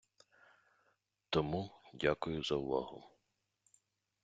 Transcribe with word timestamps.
Тому, 1.29 1.61
дякую 1.93 2.43
за 2.43 2.55
увагу! 2.55 3.03